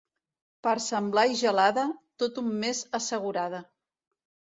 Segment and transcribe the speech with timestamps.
[0.67, 1.83] Per Sant Blai gelada,
[2.23, 3.61] tot un mes assegurada.